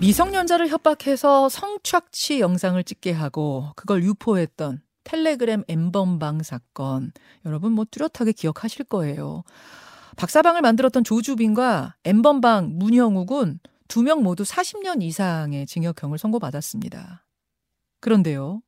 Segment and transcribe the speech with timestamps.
[0.00, 7.12] 미성년자를 협박해서 성착취 영상을 찍게 하고 그걸 유포했던 텔레그램 엠번방 사건
[7.44, 9.42] 여러분 뭐 뚜렷하게 기억하실 거예요.
[10.16, 17.26] 박사방을 만들었던 조주빈과 엠번방 문형욱은 두명 모두 40년 이상의 징역형을 선고받았습니다.
[18.00, 18.62] 그런데요.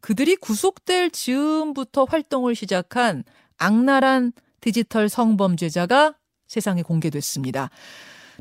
[0.00, 3.22] 그들이 구속될 즈음부터 활동을 시작한
[3.58, 6.16] 악랄한 디지털 성범죄자가
[6.48, 7.70] 세상에 공개됐습니다.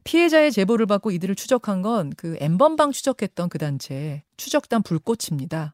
[0.04, 5.74] 피해자의 제보를 받고 이들을 추적한 건 그 엠번방 추적했던 그 단체 추적단 불꽃입니다.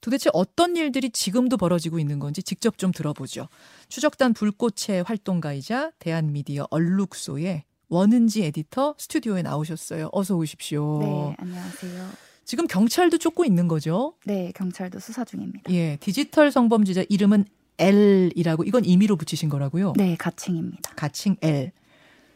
[0.00, 3.48] 도대체 어떤 일들이 지금도 벌어지고 있는 건지 직접 좀 들어보죠.
[3.88, 10.10] 추적단 불꽃의 활동가이자 대한미디어 얼룩소의 원은지 에디터 스튜디오에 나오셨어요.
[10.12, 10.98] 어서 오십시오.
[11.00, 12.08] 네, 안녕하세요.
[12.44, 14.14] 지금 경찰도 쫓고 있는 거죠?
[14.26, 15.72] 네, 경찰도 수사 중입니다.
[15.72, 17.46] 예, 디지털 성범죄자 이름은
[17.78, 19.94] L이라고 이건 임의로 붙이신 거라고요?
[19.96, 20.94] 네, 가칭입니다.
[20.94, 21.72] 가칭 L.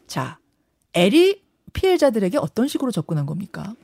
[0.07, 0.39] 자,
[0.93, 1.41] L이
[1.73, 3.75] 피해자들에게 어떤 식으로 접근한 겁니까?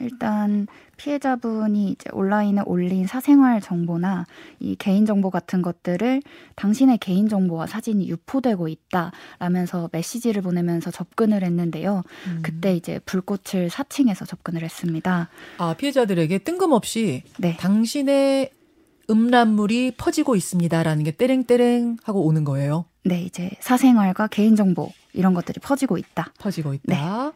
[0.00, 4.26] 일단 피해자분이 이제 온라인에 올린 사생활 정보나
[4.58, 6.22] 이 개인 정보 같은 것들을
[6.56, 12.02] 당신의 개인 정보와 사진이 유포되고 있다라면서 메시지를 보내면서 접근을 했는데요.
[12.26, 12.38] 음.
[12.42, 15.28] 그때 이제 불꽃을 사칭해서 접근을 했습니다.
[15.58, 17.56] 아 피해자들에게 뜬금없이 네.
[17.58, 18.50] 당신의
[19.08, 22.86] 음란물이 퍼지고 있습니다라는 게 떼랭떼랭 하고 오는 거예요.
[23.04, 26.32] 네, 이제 사생활과 개인 정보 이런 것들이 퍼지고 있다.
[26.38, 26.82] 퍼지고 있다.
[26.84, 27.32] 네.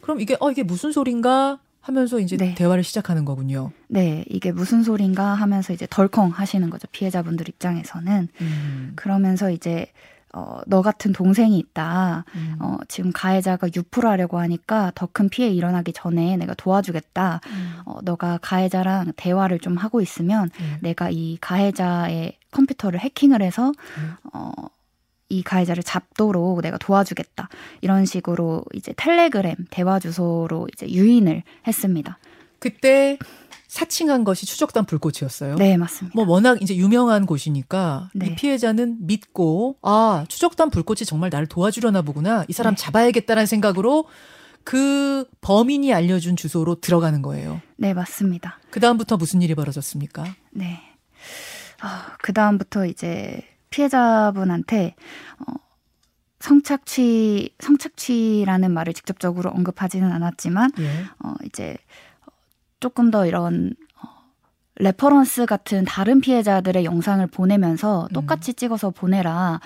[0.00, 2.54] 그럼 이게 어 이게 무슨 소린가 하면서 이제 네.
[2.54, 3.70] 대화를 시작하는 거군요.
[3.88, 6.88] 네, 이게 무슨 소린가 하면서 이제 덜컹 하시는 거죠.
[6.92, 8.28] 피해자분들 입장에서는.
[8.40, 8.92] 음.
[8.96, 9.86] 그러면서 이제
[10.32, 12.24] 어, 너 같은 동생이 있다.
[12.34, 12.56] 음.
[12.58, 17.40] 어, 지금 가해자가 유포를 하려고 하니까 더 큰 피해 일어나기 전에 내가 도와주겠다.
[17.46, 17.74] 음.
[17.84, 20.78] 어, 너가 가해자랑 대화를 좀 하고 있으면 음.
[20.80, 24.14] 내가 이 가해자의 컴퓨터를 해킹을 해서 음.
[24.32, 24.50] 어,
[25.28, 27.48] 이 가해자를 잡도록 내가 도와주겠다.
[27.80, 32.18] 이런 식으로 이제 텔레그램 대화 주소로 이제 유인을 했습니다.
[32.58, 33.18] 그때
[33.68, 35.56] 사칭한 것이 추적단 불꽃이었어요.
[35.56, 36.14] 네, 맞습니다.
[36.14, 38.26] 뭐 워낙 이제 유명한 곳이니까 네.
[38.26, 42.44] 이 피해자는 믿고 아, 추적단 불꽃이 정말 나를 도와주려나 보구나.
[42.46, 42.82] 이 사람 네.
[42.82, 44.06] 잡아야겠다는 생각으로
[44.62, 47.60] 그 범인이 알려준 주소로 들어가는 거예요.
[47.76, 48.60] 네, 맞습니다.
[48.70, 50.24] 그다음부터 무슨 일이 벌어졌습니까?
[50.52, 50.80] 네.
[51.80, 53.42] 아, 그다음부터 이제
[53.74, 54.94] 피해자분한테
[55.40, 55.52] 어,
[56.38, 61.04] 성착취 성착취라는 말을 직접적으로 언급하지는 않았지만 예.
[61.24, 61.76] 어, 이제
[62.78, 64.08] 조금 더 이런 어,
[64.76, 68.12] reference 같은 다른 피해자들의 영상을 보내면서 음.
[68.12, 68.54] 똑같이 음.
[68.54, 69.60] 찍어서 보내라.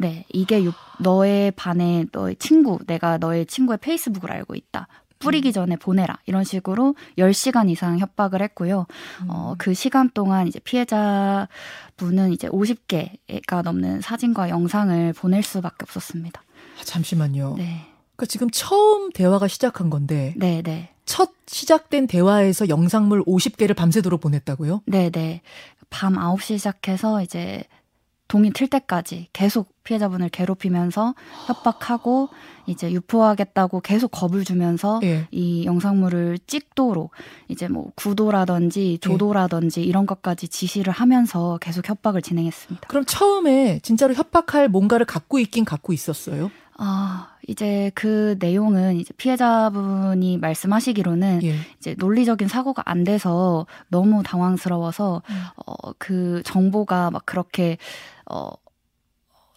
[0.00, 4.86] 네, 이게 유, 너의 반에 너의 친구, 내가 너의 친구의 페이스북을 알고 있다.
[5.18, 6.18] 뿌리기 전에 보내라.
[6.26, 8.86] 이런 식으로 10시간 이상 협박을 했고요.
[9.22, 9.26] 음.
[9.28, 11.48] 어, 그 시간 동안 이제 피해자
[11.96, 16.42] 분은 이제 50개가 넘는 사진과 영상을 보낼 수밖에 없었습니다.
[16.80, 17.54] 아, 잠시만요.
[17.56, 17.86] 네.
[18.16, 20.34] 그러니까 지금 처음 대화가 시작한 건데.
[20.36, 20.90] 네, 네.
[21.04, 24.82] 첫 시작된 대화에서 영상물 50개를 밤새도록 보냈다고요?
[24.86, 25.40] 네, 네.
[25.90, 27.64] 밤 9시 시작해서 이제
[28.28, 31.14] 동이 틀 때까지 계속 피해자분을 괴롭히면서
[31.46, 32.28] 협박하고
[32.66, 35.26] 이제 유포하겠다고 계속 겁을 주면서 예.
[35.30, 37.10] 이 영상물을 찍도록
[37.48, 38.98] 이제 뭐 구도라든지 예.
[38.98, 39.84] 조도라든지 예.
[39.84, 42.86] 이런 것까지 지시를 하면서 계속 협박을 진행했습니다.
[42.86, 46.50] 그럼 처음에 진짜로 협박할 뭔가를 갖고 있긴 갖고 있었어요?
[46.80, 51.56] 아, 이제 그 내용은 이제 피해자분이 말씀하시기로는 예.
[51.78, 55.42] 이제 논리적인 사고가 안 돼서 너무 당황스러워서 음.
[55.66, 57.78] 어, 그 정보가 막 그렇게
[58.30, 58.50] 어,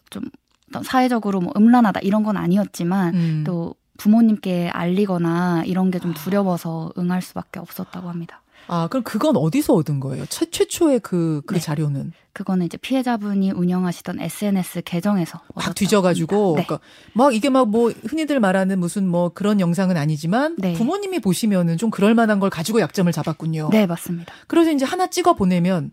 [0.10, 0.24] 좀
[0.70, 3.44] 어떤 사회적으로 뭐 음란하다 이런 건 아니었지만 음.
[3.46, 8.42] 또 부모님께 알리거나 이런 게 좀 두려워서 응할 수밖에 없었다고 합니다.
[8.68, 10.26] 아, 그럼 그건 어디서 얻은 거예요?
[10.28, 11.60] 최, 최초의 그, 그 네.
[11.60, 12.14] 자료는?
[12.34, 15.42] 그거는 이제 피해자분이 운영하시던 SNS 계정에서.
[15.54, 16.56] 막 뒤져가지고.
[16.58, 16.64] 네.
[16.66, 16.80] 그러니까
[17.14, 20.74] 막 이게 막 뭐 흔히들 말하는 무슨 뭐 그런 영상은 아니지만 네.
[20.74, 23.70] 부모님이 보시면은 좀 그럴 만한 걸 가지고 약점을 잡았군요.
[23.72, 24.34] 네, 맞습니다.
[24.48, 25.92] 그래서 이제 하나 찍어 보내면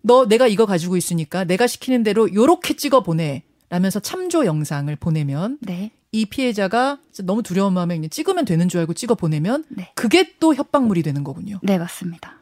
[0.00, 3.42] 너 내가 이거 가지고 있으니까 내가 시키는 대로 요렇게 찍어 보내.
[3.68, 5.92] 라면서 참조 영상을 보내면 네.
[6.12, 9.90] 이 피해자가 너무 두려운 마음에 그냥 찍으면 되는 줄 알고 찍어 보내면 네.
[9.94, 11.58] 그게 또 협박물이 되는 거군요.
[11.62, 12.36] 네, 맞습니다.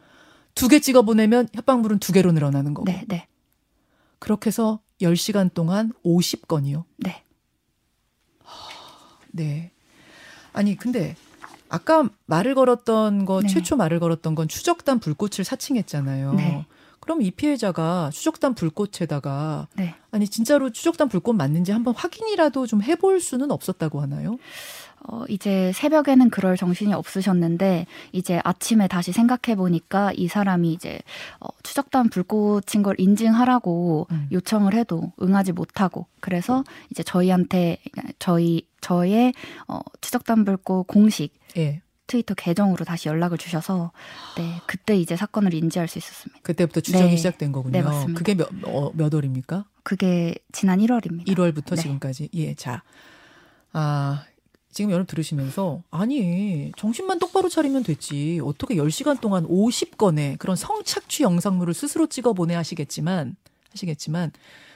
[0.55, 2.91] 두 개 찍어 보내면 협박물은 두 개로 늘어나는 거고.
[2.91, 3.27] 네, 네.
[4.19, 6.83] 그렇게 해서 10시간 동안 50건이요.
[6.97, 7.23] 네.
[9.31, 9.71] 네.
[10.51, 11.15] 아니, 근데
[11.69, 13.47] 아까 말을 걸었던 거, 네.
[13.47, 16.33] 최초 말을 걸었던 건 추적단 불꽃을 사칭했잖아요.
[16.33, 16.65] 네.
[17.11, 19.95] 그럼 이 피해자가 추적단 불꽃에다가 네.
[20.11, 24.37] 아니 진짜로 추적단 불꽃 맞는지 한번 확인이라도 좀 해볼 수는 없었다고 하나요?
[25.09, 30.99] 어, 이제 새벽에는 그럴 정신이 없으셨는데, 이제 아침에 다시 생각해 보니까 이 사람이 이제,
[31.39, 34.27] 어, 추적단 불꽃인 걸 인증하라고 음.
[34.31, 37.79] 요청을 해도 응하지 못하고, 그래서 이제 저희한테,
[38.19, 39.33] 저희, 저의,
[39.67, 41.81] 어, 추적단 불꽃 공식, 예.
[42.07, 43.91] 트위터 계정으로 다시 연락을 주셔서
[44.37, 46.41] 네 그때 이제 사건을 인지할 수 있었습니다.
[46.43, 47.17] 그때부터 추정이 네.
[47.17, 47.71] 시작된 거군요.
[47.71, 48.17] 네 맞습니다.
[48.17, 49.65] 그게 몇, 어, 몇 월입니까?
[49.83, 51.27] 그게 지난 1월입니다.
[51.27, 51.81] 1월부터 네.
[51.81, 52.83] 지금까지 예 자.
[53.73, 54.25] 아,
[54.71, 61.73] 지금 여러분 들으시면서 아니 정신만 똑바로 차리면 됐지 어떻게 10시간 동안 50건의 그런 성착취 영상물을
[61.73, 63.35] 스스로 찍어 보내 하시겠지만
[63.71, 64.31] 하시겠지만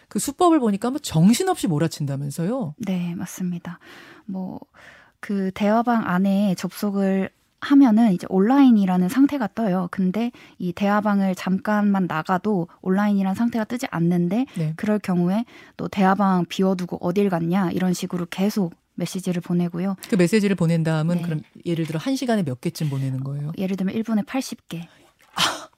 [0.08, 2.76] 그 수법을 보니까 뭐 정신없이 몰아친다면서요?
[2.78, 3.80] 네 맞습니다.
[4.26, 4.60] 뭐
[5.26, 9.88] 그 대화방 안에 접속을 하면은 이제 온라인이라는 상태가 떠요.
[9.90, 14.74] 근데 이 대화방을 잠깐만 나가도 온라인이라는 상태가 뜨지 않는데 네.
[14.76, 15.46] 그럴 경우에
[15.78, 19.96] 또 대화방 비워두고 어딜 갔냐 이런 식으로 계속 메시지를 보내고요.
[20.08, 21.22] 그 메시지를 보낸 다음은 네.
[21.24, 23.52] 그럼 예를 들어 1시간에 몇 개쯤 보내는 거예요?
[23.58, 24.84] 예를 들면 1분에 80개.
[25.34, 25.70] 아,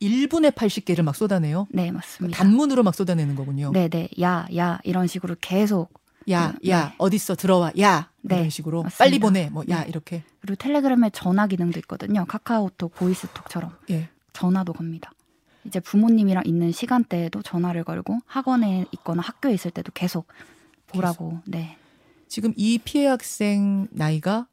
[0.00, 1.66] 1분에 80개를 막 쏟아내요?
[1.68, 2.38] 네, 맞습니다.
[2.38, 3.70] 단문으로 막 쏟아내는 거군요.
[3.70, 4.08] 네, 네.
[4.22, 5.92] 야, 야 이런 식으로 계속
[6.30, 6.94] 야, 그, 야, 네.
[6.98, 7.34] 어딨어?
[7.36, 7.72] 들어와.
[7.78, 8.10] 야.
[8.22, 9.04] 네, 이런 식으로 맞습니다.
[9.04, 9.50] 빨리 보내.
[9.50, 9.88] 뭐 야, 네.
[9.88, 10.22] 이렇게.
[10.40, 12.24] 그리고 텔레그램에 전화 기능도 있거든요.
[12.26, 13.76] 카카오톡, 보이스톡처럼.
[13.90, 14.08] 예.
[14.32, 15.12] 전화도 겁니다.
[15.64, 20.26] 이제 부모님이랑 있는 시간대에도 전화를 걸고 학원에 있거나 학교에 있을 때도 계속
[20.88, 21.30] 보라고.
[21.30, 21.42] 계속.
[21.46, 21.76] 네.
[22.28, 24.46] 지금 이 피해 학생 나이가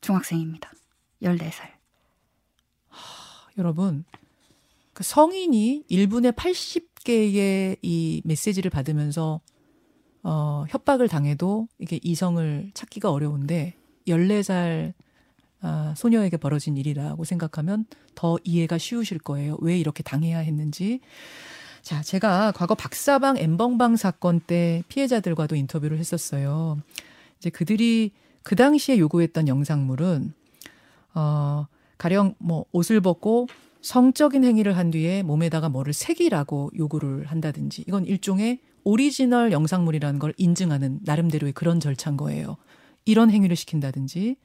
[0.00, 0.72] 중학생입니다.
[1.22, 1.62] 14살.
[2.88, 4.04] 하, 여러분,
[4.92, 9.40] 그 성인이 1분에 80개의 이 메시지를 받으면서
[10.30, 13.72] 어, 협박을 당해도 이게 이성을 찾기가 어려운데
[14.06, 14.92] 14살
[15.62, 19.56] 아, 소녀에게 벌어진 일이라고 생각하면 더 이해가 쉬우실 거예요.
[19.60, 21.00] 왜 이렇게 당해야 했는지.
[21.80, 26.76] 자, 제가 과거 박사방 N번방 사건 때 피해자들과도 인터뷰를 했었어요.
[27.38, 30.34] 이제 그들이 그 당시에 요구했던 영상물은
[31.14, 31.66] 어
[31.96, 33.48] 가령 뭐 옷을 벗고
[33.80, 41.00] 성적인 행위를 한 뒤에 몸에다가 뭐를 새기라고 요구를 한다든지 이건 일종의 오리지널 영상물이라는 걸 인증하는
[41.02, 42.56] 나름대로의 그런 절차인 거예요.
[43.04, 44.36] 이런 행위를 시킨다든지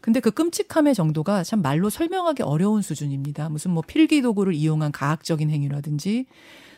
[0.00, 3.48] 근데 그 끔찍함의 정도가 참 말로 설명하기 어려운 수준입니다.
[3.48, 6.26] 무슨 뭐 필기 도구를 이용한 가학적인 행위라든지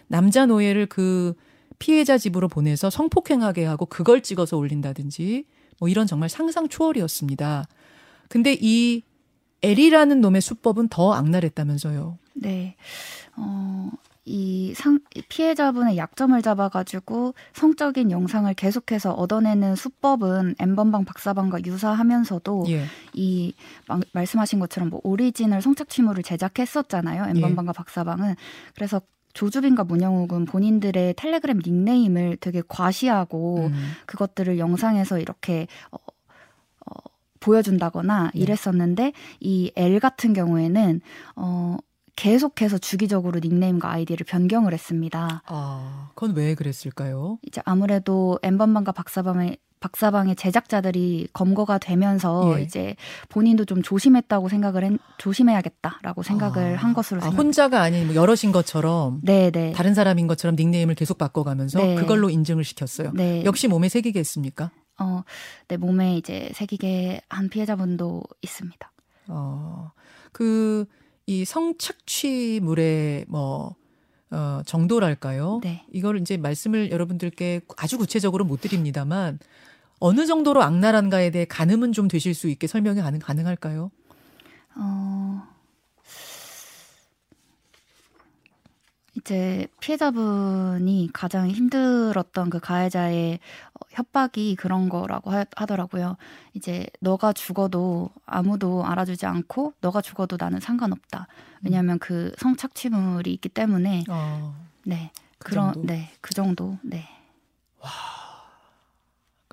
[0.06, 1.32] 남자 노예를 그
[1.78, 5.46] 피해자 집으로 보내서 성폭행하게 하고 그걸 찍어서 올린다든지
[5.80, 7.66] 뭐 이런 정말 상상 초월이었습니다.
[8.28, 9.02] 근데 이
[9.62, 12.18] 엘이라는 놈의 수법은 더 악랄했다면서요.
[12.34, 12.76] 네.
[13.36, 13.90] 어,
[14.26, 22.84] 이 상, 피해자분의 약점을 잡아가지고 성적인 영상을 계속해서 얻어내는 수법은 엠번방 박사방과 유사하면서도 예.
[23.12, 23.54] 이
[23.86, 27.26] 마, 말씀하신 것처럼 뭐 오리지널 성착취물을 제작했었잖아요.
[27.36, 27.76] N번방과 예.
[27.76, 28.36] 박사방은
[28.74, 29.00] 그래서
[29.34, 33.92] 조주빈과 문형욱은 본인들의 텔레그램 닉네임을 되게 과시하고 음.
[34.06, 35.96] 그것들을 영상에서 이렇게 어,
[36.86, 36.94] 어,
[37.40, 38.40] 보여준다거나 네.
[38.40, 41.00] 이랬었는데 이 L 같은 경우에는
[41.36, 41.76] 어
[42.16, 45.42] 계속해서 주기적으로 닉네임과 아이디를 변경을 했습니다.
[45.46, 47.38] 아, 그건 왜 그랬을까요?
[47.42, 52.62] 이제 아무래도 N번방과 박사방의 박사방의 제작자들이 검거가 되면서 예.
[52.62, 52.96] 이제
[53.28, 58.50] 본인도 좀 조심했다고 생각을 했, 조심해야겠다라고 생각을 아, 한 것으로 아, 혼자가 아닌 뭐 여럿인
[58.50, 59.72] 것처럼 네, 네.
[59.72, 61.94] 다른 사람인 것처럼 닉네임을 계속 바꿔가면서 네.
[61.96, 63.12] 그걸로 인증을 시켰어요.
[63.12, 63.44] 네.
[63.44, 64.70] 역시 몸에 새기게 했습니까?
[64.98, 65.22] 어,
[65.68, 68.90] 네 몸에 이제 새기게 한 피해자분도 있습니다.
[69.28, 69.90] 어,
[70.32, 70.86] 그
[71.26, 73.76] 이 성착취물의 뭐
[74.30, 75.60] 어, 정도랄까요?
[75.62, 75.84] 네.
[75.92, 79.38] 이걸 이제 말씀을 여러분들께 아주 구체적으로 못 드립니다만
[80.00, 83.90] 어느 정도로 악랄한가에 대해 가늠은 좀 되실 수 있게 설명이 가능, 가능할까요?
[84.76, 85.42] 어,
[89.16, 93.38] 이제 피해자분이 가장 힘들었던 그 가해자의
[93.74, 96.16] 어, 협박이 그런 거라고 하, 더라고요
[96.52, 101.28] 이제 너가 죽어도 아무도 알아주지 않고 너가 죽어도 나는 상관없다.
[101.62, 104.54] 왜냐하면 그 성착취물이 있기 때문에 어,
[104.84, 105.74] 네그 그런?
[105.82, 107.08] 네그 정도 네.
[107.80, 107.90] 와.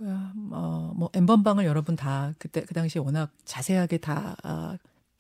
[0.03, 4.75] 어, 뭐 엠번방을 여러분 다 그때 그 당시 워낙 자세하게 다 어,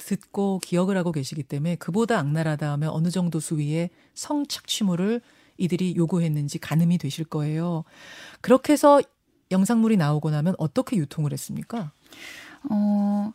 [0.05, 5.21] 듣고 기억을 하고 계시기 때문에 그보다 악랄하다 하면 어느 정도 수위의 성착취물을
[5.57, 7.83] 이들이 요구했는지 가늠이 되실 거예요.
[8.41, 9.01] 그렇게 해서
[9.51, 11.91] 영상물이 나오고 나면 어떻게 유통을 했습니까?
[12.69, 13.33] 어,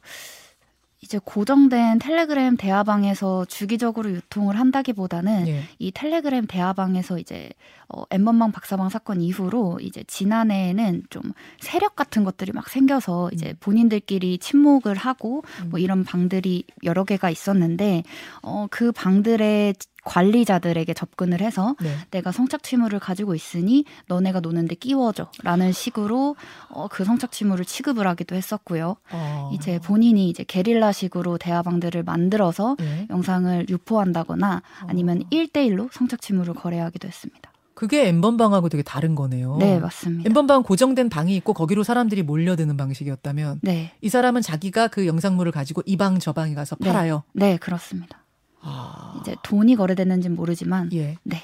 [1.06, 5.62] 이제 고정된 텔레그램 대화방에서 주기적으로 유통을 한다기보다는 예.
[5.78, 7.50] 이 텔레그램 대화방에서 이제
[7.88, 11.22] 어, 엠번방 박사방 사건 이후로 이제 지난해에는 좀
[11.60, 13.56] 세력 같은 것들이 막 생겨서 이제 음.
[13.60, 15.80] 본인들끼리 침묵을 하고 뭐 음.
[15.80, 18.02] 이런 방들이 여러 개가 있었는데
[18.42, 19.74] 어, 그 방들의
[20.06, 21.90] 관리자들에게 접근을 해서 네.
[22.10, 26.36] 내가 성착 취물을 가지고 있으니 너네가 노는데 끼워줘라는 식으로
[26.70, 28.96] 어, 그 성착 취물을 취급을 하기도 했었고요.
[29.12, 29.50] 어.
[29.52, 33.06] 이제 본인이 이제 게릴라식으로 대화방들을 만들어서 네.
[33.10, 35.28] 영상을 유포한다거나 아니면 어.
[35.30, 37.50] 1대1로 성착 취물을 거래하기도 했습니다.
[37.74, 39.58] 그게 엠번방하고 되게 다른 거네요.
[39.58, 40.26] 네, 맞습니다.
[40.30, 43.92] 엠번방 고정된 방이 있고 거기로 사람들이 몰려드는 방식이었다면 네.
[44.00, 46.88] 이 사람은 자기가 그 영상물을 가지고 이 방 저 방에 가서 네.
[46.90, 47.24] 팔아요.
[47.34, 48.18] 네, 그렇습니다.
[48.66, 49.18] 아.
[49.20, 51.16] 이제 돈이 거래됐는지는 모르지만 예.
[51.22, 51.42] 네.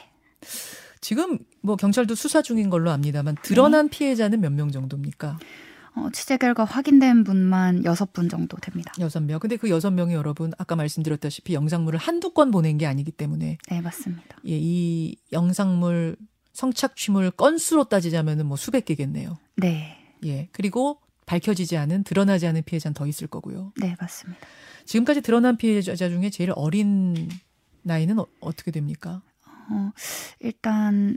[1.00, 5.38] 지금 뭐 경찰도 수사 중인 걸로 압니다만 드러난 피해자는 몇 명 정도입니까?
[5.94, 8.92] 어, 취재 결과 확인된 분만 여섯 분 정도 됩니다.
[8.98, 9.38] 여섯 명.
[9.40, 13.80] 근데 그 여섯 명이 여러분 아까 말씀드렸다시피 영상물을 한두 건 보낸 게 아니기 때문에 네,
[13.80, 14.38] 맞습니다.
[14.46, 16.16] 예, 이 영상물
[16.54, 19.38] 성착취물 건수로 따지자면은 뭐 수백 개겠네요.
[19.56, 19.98] 네.
[20.24, 20.48] 예.
[20.52, 23.72] 그리고 밝혀지지 않은 드러나지 않은 피해자는 더 있을 거고요.
[23.76, 24.40] 네, 맞습니다.
[24.84, 27.28] 지금까지 드러난 피해자 중에 제일 어린
[27.82, 29.22] 나이는 어, 어떻게 됩니까?
[29.70, 29.92] 어,
[30.40, 31.16] 일단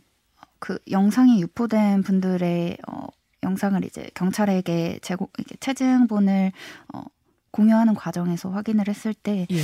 [0.60, 3.08] 그 영상이 유포된 분들의 어,
[3.44, 6.52] 영상을 이제 경찰에게 제공 이렇게 체증본을
[6.94, 7.04] 어,
[7.52, 9.58] 공유하는 과정에서 확인을 했을 때 예.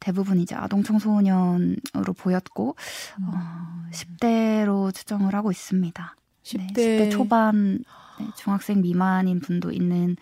[0.00, 2.76] 대부분 이제 아동 청소년으로 보였고
[3.20, 3.28] 음.
[3.28, 6.16] 어, 10대로 추정을 하고 있습니다.
[6.42, 7.84] 10대, 네, 10대 초반
[8.18, 10.16] 네, 중학생 미만인 분도 있는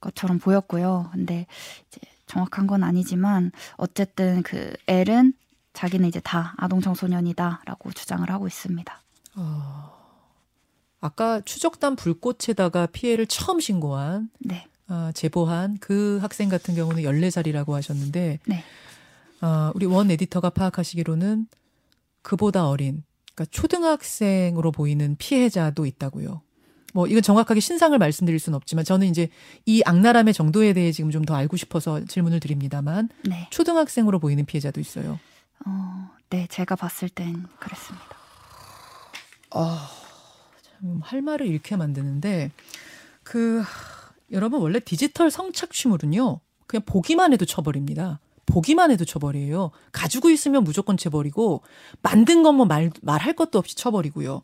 [0.00, 1.10] 것처럼 보였고요.
[1.12, 1.46] 근데
[1.88, 5.32] 이제 정확한 건 아니지만 어쨌든 그 L은
[5.72, 9.02] 자기는 이제 다 아동 청소년이다라고 주장을 하고 있습니다.
[9.36, 9.98] 어,
[11.00, 14.66] 아까 추적단 불꽃에다가 피해를 처음 신고한 네.
[14.88, 18.64] 아, 제보한 그 학생 같은 경우는 14살이라고 하셨는데 네.
[19.40, 21.46] 아, 우리 원 에디터가 파악하시기로는
[22.22, 26.42] 그보다 어린 그러니까 초등학생으로 보이는 피해자도 있다고요.
[26.98, 29.28] 뭐 이건 정확하게 신상을 말씀드릴 수는 없지만 저는 이제
[29.66, 33.46] 이 악랄함의 정도에 대해 지금 좀 더 알고 싶어서 질문을 드립니다만 네.
[33.50, 35.20] 초등학생으로 보이는 피해자도 있어요.
[35.64, 38.16] 어, 네, 제가 봤을 땐 그랬습니다.
[39.52, 39.88] 아,
[40.80, 42.50] 참, 할 말을 잃게 만드는데,
[43.22, 43.62] 그,
[44.32, 48.18] 여러분, 원래 디지털 성착취물은요, 그냥 보기만 해도 처벌입니다.
[48.46, 49.70] 보기만 해도 처벌이에요.
[49.92, 51.62] 가지고 있으면 무조건 처벌이고,
[52.02, 54.42] 만든 건 뭐 말, 말할 것도 없이 처벌이고요.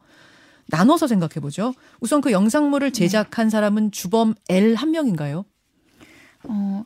[0.67, 1.75] 나눠서 생각해 보죠.
[2.01, 5.45] 우선 그 영상물을 제작한 사람은 주범 L 한 명인가요?
[6.45, 6.85] 어,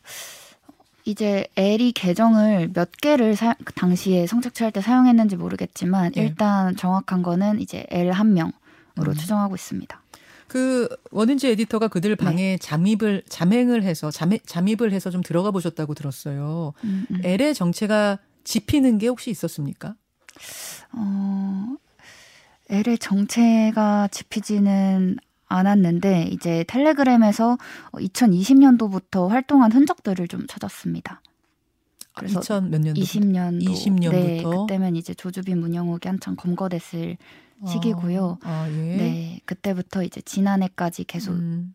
[1.04, 6.22] 이제 L이 계정을 몇 개를 사, 그 당시에 성착취할 때 사용했는지 모르겠지만 예.
[6.22, 9.14] 일단 정확한 거는 이제 L 한 명으로 음.
[9.14, 10.02] 추정하고 있습니다.
[10.48, 16.72] 그 원은지 에디터가 그들 방에 잠입을 잠행을 해서 잠, 잠입을 해서 좀 들어가 보셨다고 들었어요.
[16.84, 17.20] 음, 음.
[17.22, 19.94] L의 정체가 짚히는 게 혹시 있었습니까?
[20.92, 21.76] 어,
[22.68, 27.56] L의 정체가 짚히지는 않았는데 이제 텔레그램에서
[27.92, 31.22] 2020년도부터 활동한 흔적들을 좀 찾았습니다.
[32.14, 33.00] 그래서 2000몇 년도?
[33.00, 34.10] 20년도 20년부터?
[34.10, 37.16] 네, 그때면 이제 조주빈 문영욱이 한창 검거됐을
[37.66, 38.38] 시기고요.
[38.42, 38.96] 아, 아, 예.
[38.96, 41.74] 네, 그때부터 이제 지난해까지 계속 음,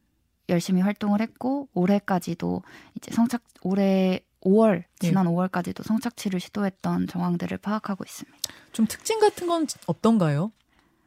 [0.49, 2.61] 열심히 활동을 했고 올해까지도
[2.95, 5.07] 이제 성착 올해 5월 예.
[5.07, 8.37] 지난 5월까지도 성착취를 시도했던 정황들을 파악하고 있습니다.
[8.73, 10.51] 좀 특징 같은 건 없던가요?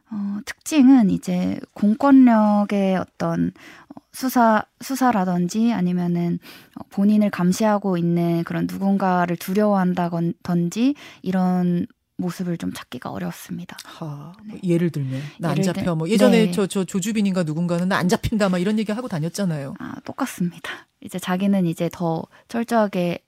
[0.09, 3.51] 어, 특징은 이제 공권력의 어떤
[3.89, 6.39] 어, 수사 수사라든지 아니면은
[6.79, 11.87] 어, 본인을 감시하고 있는 그런 누군가를 두려워한다든지 이런
[12.19, 13.77] 모습을 좀 찾기가 어렵습니다.
[13.85, 15.83] 하, 뭐 예를 들면 나 안 잡혀.
[15.83, 16.51] 들- 뭐 예전에 네.
[16.51, 19.75] 저저 조주빈인가 누군가는 나 안 잡힌다 막 이런 얘기 하고 다녔잖아요.
[19.79, 20.87] 아, 똑같습니다.
[21.01, 23.19] 이제 자기는 이제 더 철저하게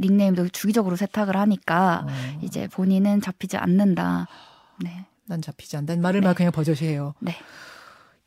[0.00, 4.28] 닉네임도 주기적으로 세탁을 하니까 어, 이제 본인은 잡히지 않는다.
[4.82, 5.04] 네.
[5.28, 6.26] 난 잡히지 않는다는 말을 네.
[6.26, 7.14] 막 그냥 버젓이 해요.
[7.20, 7.36] 네.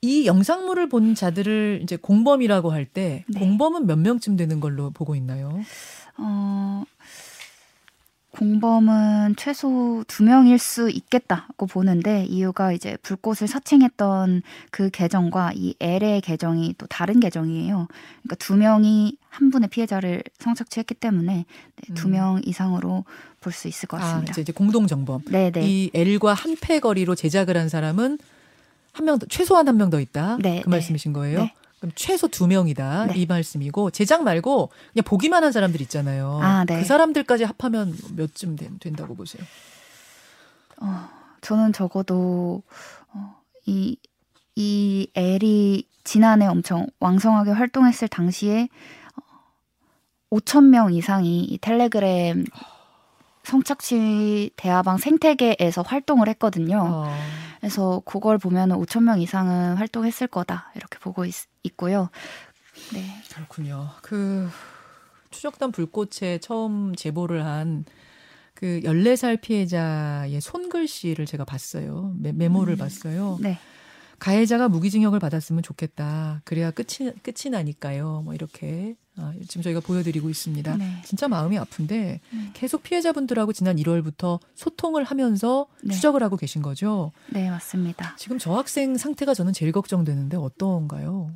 [0.02, 3.40] 이 영상물을 본 자들을 이제 공범이라고 할때 네.
[3.40, 5.62] 공범은 몇 명쯤 되는 걸로 보고 있나요?
[6.18, 6.84] 어,
[8.32, 16.22] 공범은 최소 두 명일 수 있겠다고 보는데 이유가 이제 불꽃을 사칭했던 그 계정과 이 L의
[16.22, 17.88] 계정이 또 다른 계정이에요.
[18.24, 21.46] 그러니까 두 명이 한 분의 피해자를 성착취했기 때문에
[21.76, 22.12] 네, 두 음.
[22.12, 23.04] 명 이상으로
[23.42, 24.32] 볼 수 있을 것 아, 같습니다.
[24.32, 25.24] 이제, 이제 공동 정범.
[25.26, 25.62] 네네.
[25.68, 28.18] 이 L과 한 패 거리로 제작을 한 사람은
[28.94, 30.38] 한 명, 더- 최소한 한 명 더 있다.
[30.42, 30.76] 네, 그 네.
[30.76, 31.40] 말씀이신 거예요.
[31.44, 31.54] 네.
[31.82, 33.08] 그럼 최소 두 명이다.
[33.08, 33.14] 네.
[33.18, 36.40] 이 말씀이고 제작 말고 그냥 보기만 한 사람들 있잖아요.
[36.42, 36.80] 아, 네.
[36.80, 39.44] 그 사람들까지 합하면 몇쯤 된, 된다고 보세요?
[40.80, 41.10] 어,
[41.42, 42.62] 저는 적어도
[43.14, 43.36] 어,
[43.66, 43.98] 이,
[44.56, 48.70] 이 L이 지난해 엄청 왕성하게 활동했을 당시에
[49.16, 52.46] 어, 5천 명 이상이 이 텔레그램
[53.44, 56.80] 성착취 대화방 생태계에서 활동을 했거든요.
[56.84, 57.16] 어,
[57.60, 61.34] 그래서 그걸 보면 5천 명 이상은 활동했을 거다 이렇게 보고 있,
[61.64, 62.10] 있고요.
[62.94, 63.90] 네, 그렇군요.
[64.02, 64.50] 그
[65.30, 67.86] 추적단 불꽃에 처음 제보를 한
[68.62, 72.14] 그 14살 피해자의 손글씨를 제가 봤어요.
[72.20, 72.78] 메, 메모를 음.
[72.78, 73.40] 봤어요.
[73.42, 73.58] 네,
[74.22, 76.42] 가해자가 무기징역을 받았으면 좋겠다.
[76.46, 78.22] 그래야 끝이 끝이 나니까요.
[78.24, 80.78] 뭐 이렇게 아, 지금 저희가 보여드리고 있습니다.
[80.78, 81.02] 네.
[81.04, 81.96] 진짜 마음이 아픈데
[82.30, 82.50] 네.
[82.54, 85.96] 계속 피해자분들하고 지난 1월부터 소통을 하면서 네.
[85.96, 87.12] 추적을 하고 계신 거죠.
[87.32, 88.16] 네, 맞습니다.
[88.16, 91.34] 지금 저 학생 상태가 저는 제일 걱정되는데 어떤가요?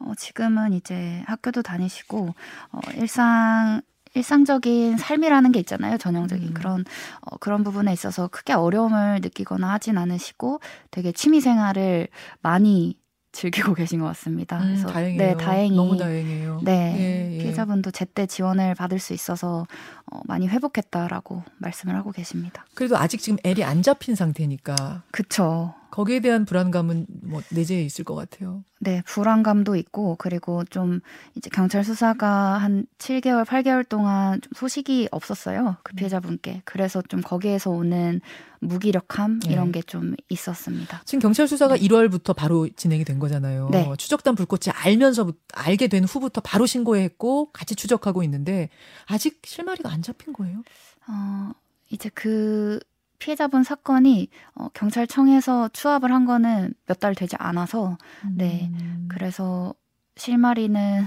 [0.00, 2.34] 어, 지금은 이제 학교도 다니시고
[2.72, 3.80] 어, 일상
[4.14, 5.98] 일상적인 삶이라는 게 있잖아요.
[5.98, 6.54] 전형적인 음.
[6.54, 6.84] 그런
[7.20, 12.08] 어, 그런 부분에 있어서 크게 어려움을 느끼거나 하진 않으시고 되게 취미 생활을
[12.40, 12.96] 많이
[13.32, 14.58] 즐기고 계신 것 같습니다.
[14.58, 15.18] 음, 그래서 다행이에요.
[15.18, 16.60] 네, 다행히 너무 다행이에요.
[16.62, 17.38] 네, 예, 예.
[17.38, 19.66] 피해자분도 제때 지원을 받을 수 있어서
[20.10, 22.64] 어, 많이 회복했다라고 말씀을 하고 계십니다.
[22.74, 25.02] 그래도 아직 지금 L이 안 잡힌 상태니까.
[25.10, 25.74] 그쵸.
[25.94, 28.64] 거기에 대한 불안감은 뭐 내재해 있을 것 같아요.
[28.80, 30.98] 네, 불안감도 있고 그리고 좀
[31.36, 35.76] 이제 경찰 수사가 한 7개월, 8개월 동안 좀 소식이 없었어요.
[35.84, 35.94] 그 음.
[35.94, 36.62] 피해자분께.
[36.64, 38.20] 그래서 좀 거기에서 오는
[38.58, 39.52] 무기력함 네.
[39.52, 41.00] 이런 게좀 있었습니다.
[41.04, 41.86] 지금 경찰 수사가 네.
[41.86, 43.68] 1월부터 바로 진행이 된 거잖아요.
[43.70, 43.88] 네.
[43.96, 48.68] 추적단 불꽃이 알면서 알게 된 후부터 바로 신고했고 같이 추적하고 있는데
[49.06, 50.60] 아직 실마리가 안 잡힌 거예요?
[51.06, 51.52] 어,
[51.88, 52.80] 이제 그
[53.18, 57.96] 피해자분 사건이 어, 경찰청에서 추합을 한 거는 몇 달 되지 않아서
[58.36, 59.08] 네 음.
[59.10, 59.74] 그래서
[60.16, 61.06] 실마리는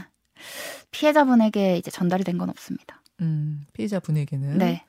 [0.91, 3.01] 피해자분에게 이제 전달이 된 건 없습니다.
[3.21, 4.83] 음, 피해자분에게는 네.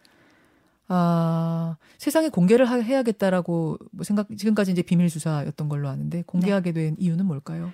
[0.89, 6.83] 아, 세상에 공개를 하, 해야겠다라고 뭐 생각 지금까지 이제 비밀 수사였던 걸로 아는데 공개하게 네.
[6.85, 7.73] 된 이유는 뭘까요?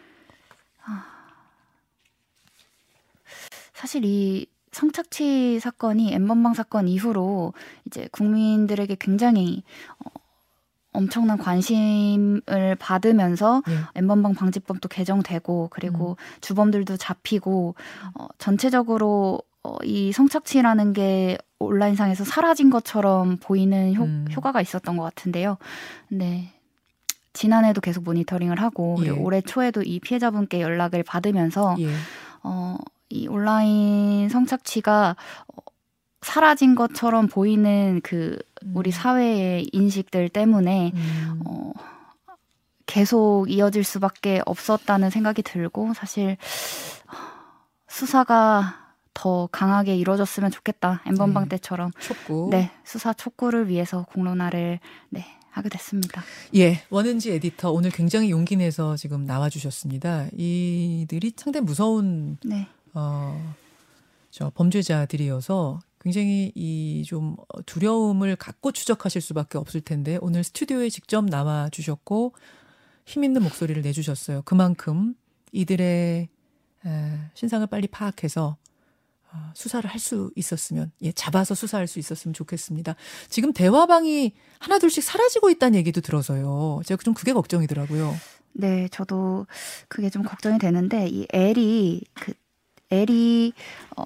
[0.84, 1.06] 아,
[3.72, 7.54] 사실 이 성착취 사건이 엠번방 사건 이후로
[7.86, 9.62] 이제 국민들에게 굉장히
[10.04, 10.10] 어,
[10.92, 13.74] 엄청난 관심을 받으면서 네.
[13.96, 16.40] 엠번방 방지법도 개정되고 그리고 음.
[16.40, 17.74] 주범들도 잡히고
[18.14, 24.26] 어, 전체적으로 어, 이 성착취라는 게 온라인상에서 사라진 것처럼 보이는 효, 음.
[24.34, 25.56] 효과가 있었던 것 같은데요.
[26.08, 26.52] 네.
[27.32, 29.10] 지난해도 계속 모니터링을 하고 예.
[29.10, 31.88] 올해 초에도 이 피해자분께 연락을 받으면서 예.
[32.44, 32.76] 어,
[33.08, 35.16] 이 온라인 성착취가
[35.48, 35.60] 어,
[36.22, 38.38] 사라진 것처럼 보이는 그
[38.74, 38.92] 우리 음.
[38.92, 41.40] 사회의 인식들 때문에 음.
[41.46, 41.72] 어,
[42.86, 46.36] 계속 이어질 수밖에 없었다는 생각이 들고 사실
[47.88, 48.84] 수사가
[49.14, 51.02] 더 강하게 이루어졌으면 좋겠다.
[51.06, 51.50] 엠번방 네.
[51.50, 51.92] 때처럼.
[52.00, 52.48] 촉구.
[52.50, 56.22] 네, 수사 촉구를 위해서 공론화를 네, 하게 됐습니다.
[56.56, 60.26] 예, 원은지 에디터 오늘 굉장히 용기 내서 지금 나와 주셨습니다.
[60.32, 62.66] 이들이 상당히 무서운 네.
[62.94, 63.54] 어,
[64.30, 71.68] 저 범죄자들이어서 굉장히 이 좀 두려움을 갖고 추적하실 수밖에 없을 텐데 오늘 스튜디오에 직접 나와
[71.70, 72.34] 주셨고
[73.06, 74.42] 힘 있는 목소리를 내주셨어요.
[74.42, 75.14] 그만큼
[75.52, 76.28] 이들의
[76.86, 78.56] 에, 신상을 빨리 파악해서
[79.32, 82.94] 어, 수사를 할 수 있었으면, 예, 잡아서 수사할 수 있었으면 좋겠습니다.
[83.28, 86.80] 지금 대화방이 하나둘씩 사라지고 있다는 얘기도 들어서요.
[86.86, 88.14] 제가 좀 그게 걱정이더라고요.
[88.52, 89.46] 네, 저도
[89.88, 92.32] 그게 좀 걱정이 되는데, 이 L이 그
[92.94, 93.52] L이
[93.96, 94.04] 어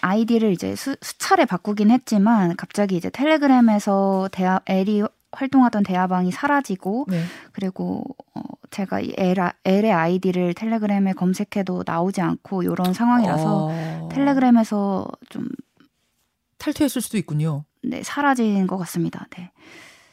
[0.00, 7.22] 아이디를 이제 수, 수차례 바꾸긴 했지만 갑자기 이제 텔레그램에서 대화 L이 활동하던 대화방이 사라지고 네.
[7.52, 14.08] 그리고 어 제가 이 L, L의 아이디를 텔레그램에 검색해도 나오지 않고 이런 상황이라서 어...
[14.12, 15.48] 텔레그램에서 좀
[16.58, 17.64] 탈퇴했을 수도 있군요.
[17.82, 19.26] 네, 사라진 것 같습니다.
[19.36, 19.50] 네.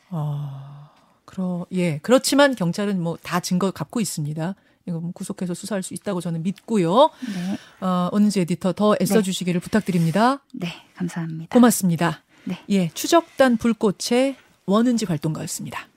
[0.10, 0.90] 아,
[1.26, 2.00] 그러 예.
[2.00, 4.56] 그렇지만 경찰은 뭐 다 증거 갖고 있습니다.
[4.88, 7.10] 이거 뭐 구속해서 수사할 수 있다고 저는 믿고요.
[7.34, 7.86] 네.
[7.86, 9.64] 어, 언지 에디터 더 애써 주시기를 네.
[9.64, 10.44] 부탁드립니다.
[10.54, 11.54] 네, 감사합니다.
[11.54, 12.24] 고맙습니다.
[12.46, 12.60] 네.
[12.70, 15.88] 예, 추적단 불꽃의 원은지 활동가였습니다.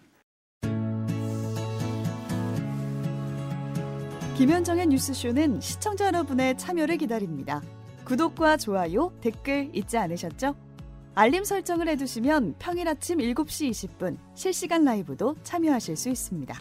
[4.37, 7.61] 김현정의 뉴스쇼는 시청자 여러분의 참여를 기다립니다.
[8.05, 10.55] 구독과 좋아요, 댓글 잊지 않으셨죠?
[11.15, 16.57] 알림 설정을 해두시면 평일 아침 7시 20분 실시간 라이브도 참여하실 수 있습니다.